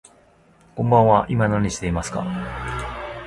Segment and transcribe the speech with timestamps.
[0.75, 2.25] こんばんは、今何してますか。